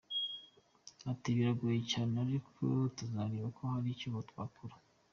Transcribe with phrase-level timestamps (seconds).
[1.11, 2.53] Ati “Biragoye cyane ariko
[2.95, 4.75] tuzareba ko hari icyo twakora.